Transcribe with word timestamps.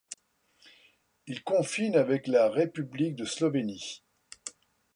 Il 1.27 1.43
confine 1.43 1.95
avec 1.95 2.25
la 2.25 2.49
république 2.49 3.13
de 3.13 3.23
Slovénie. 3.23 4.01